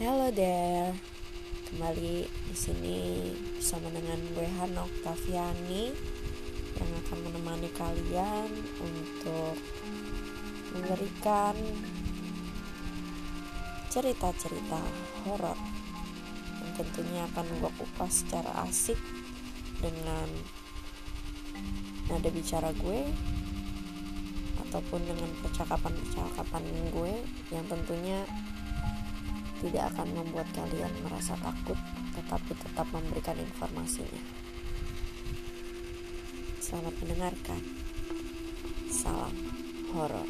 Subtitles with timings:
[0.00, 0.96] Hello there,
[1.68, 5.92] kembali di sini bersama dengan gue Hana Oktaviani
[6.80, 8.48] yang akan menemani kalian
[8.80, 9.60] untuk
[10.72, 11.52] memberikan
[13.92, 14.80] cerita-cerita
[15.28, 15.60] horor
[16.64, 18.96] yang tentunya akan gue kupas secara asik
[19.84, 20.32] dengan
[22.08, 23.04] nada bicara gue
[24.64, 27.12] ataupun dengan percakapan-percakapan gue
[27.52, 28.24] yang tentunya
[29.60, 31.76] tidak akan membuat kalian merasa takut
[32.16, 34.22] tetapi tetap memberikan informasinya.
[36.60, 37.62] Selamat mendengarkan.
[38.90, 39.34] Salam
[39.92, 40.28] horor.